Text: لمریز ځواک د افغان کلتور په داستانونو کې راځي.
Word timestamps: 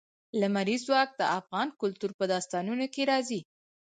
لمریز 0.39 0.81
ځواک 0.87 1.09
د 1.15 1.21
افغان 1.39 1.67
کلتور 1.81 2.11
په 2.19 2.25
داستانونو 2.33 2.85
کې 2.93 3.03
راځي. 3.11 3.41